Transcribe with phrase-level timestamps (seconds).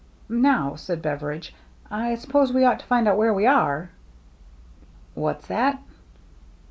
[0.29, 1.53] "Now," began Beveridge,"
[1.91, 3.91] I suppose we ought to find out where we are."
[5.13, 5.77] "What's that?"